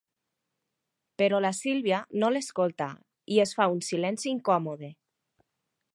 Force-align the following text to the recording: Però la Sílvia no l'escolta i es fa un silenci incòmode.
Però 1.21 1.41
la 1.45 1.51
Sílvia 1.57 1.99
no 2.23 2.31
l'escolta 2.37 2.89
i 3.35 3.37
es 3.47 3.53
fa 3.59 3.71
un 3.77 3.87
silenci 3.91 4.29
incòmode. 4.35 4.91